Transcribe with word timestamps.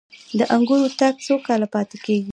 د 0.37 0.41
انګورو 0.55 0.87
تاک 0.99 1.15
څو 1.25 1.35
کاله 1.45 1.67
پاتې 1.73 1.97
کیږي؟ 2.05 2.29